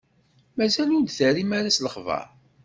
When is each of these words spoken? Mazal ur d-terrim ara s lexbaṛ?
Mazal 0.57 0.89
ur 0.97 1.03
d-terrim 1.05 1.51
ara 1.57 1.75
s 1.75 1.77
lexbaṛ? 1.85 2.25